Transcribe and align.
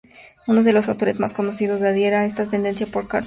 Uno 0.47 0.63
de 0.63 0.73
los 0.73 0.89
autores 0.89 1.19
más 1.19 1.35
conocidos, 1.35 1.79
que 1.79 1.85
adhieren 1.85 2.21
a 2.21 2.25
esta 2.25 2.47
tendencia, 2.49 2.87
es 2.87 2.91
Karl 2.91 3.03
Popper. 3.07 3.19